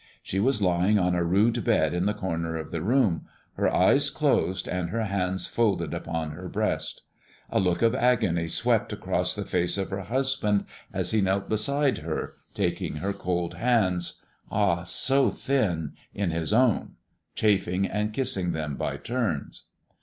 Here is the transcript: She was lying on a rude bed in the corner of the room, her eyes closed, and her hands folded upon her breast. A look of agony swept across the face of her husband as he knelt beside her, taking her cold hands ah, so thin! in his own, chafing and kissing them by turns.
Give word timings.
She 0.23 0.39
was 0.39 0.63
lying 0.63 0.97
on 0.97 1.13
a 1.13 1.23
rude 1.23 1.63
bed 1.63 1.93
in 1.93 2.07
the 2.07 2.15
corner 2.15 2.55
of 2.57 2.71
the 2.71 2.81
room, 2.81 3.27
her 3.53 3.71
eyes 3.71 4.09
closed, 4.09 4.67
and 4.67 4.89
her 4.89 5.03
hands 5.03 5.45
folded 5.45 5.93
upon 5.93 6.31
her 6.31 6.49
breast. 6.49 7.03
A 7.51 7.59
look 7.59 7.83
of 7.83 7.93
agony 7.93 8.47
swept 8.47 8.91
across 8.91 9.35
the 9.35 9.45
face 9.45 9.77
of 9.77 9.91
her 9.91 10.01
husband 10.01 10.65
as 10.91 11.11
he 11.11 11.21
knelt 11.21 11.49
beside 11.49 11.99
her, 11.99 12.31
taking 12.55 12.95
her 12.95 13.13
cold 13.13 13.53
hands 13.53 14.23
ah, 14.49 14.85
so 14.85 15.29
thin! 15.29 15.93
in 16.15 16.31
his 16.31 16.51
own, 16.51 16.93
chafing 17.35 17.85
and 17.85 18.11
kissing 18.11 18.53
them 18.53 18.77
by 18.77 18.97
turns. 18.97 19.65